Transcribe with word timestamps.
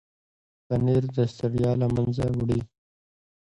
پنېر 0.67 1.03
د 1.15 1.17
ستړیا 1.33 1.71
له 1.81 1.87
منځه 1.95 2.25
وړي. 2.37 2.61